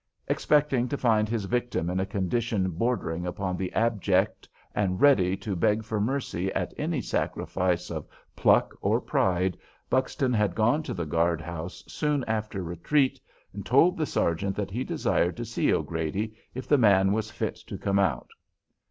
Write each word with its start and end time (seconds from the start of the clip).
Expecting 0.27 0.87
to 0.89 0.97
find 0.97 1.29
his 1.29 1.45
victim 1.45 1.87
in 1.87 1.99
a 1.99 2.07
condition 2.07 2.71
bordering 2.71 3.27
upon 3.27 3.55
the 3.55 3.71
abject 3.73 4.49
and 4.73 4.99
ready 4.99 5.37
to 5.37 5.55
beg 5.55 5.83
for 5.83 6.01
mercy 6.01 6.51
at 6.53 6.73
any 6.75 7.01
sacrifice 7.01 7.91
of 7.91 8.07
pluck 8.35 8.73
or 8.81 8.99
pride, 8.99 9.59
Buxton 9.91 10.33
had 10.33 10.55
gone 10.55 10.81
to 10.81 10.95
the 10.95 11.05
guard 11.05 11.39
house 11.39 11.83
soon 11.87 12.23
after 12.23 12.63
retreat 12.63 13.21
and 13.53 13.63
told 13.63 13.95
the 13.95 14.07
sergeant 14.07 14.55
that 14.55 14.71
he 14.71 14.83
desired 14.83 15.37
to 15.37 15.45
see 15.45 15.71
O'Grady, 15.71 16.33
if 16.55 16.67
the 16.67 16.79
man 16.79 17.11
was 17.13 17.29
fit 17.29 17.57
to 17.67 17.77
come 17.77 17.99
out. 17.99 18.29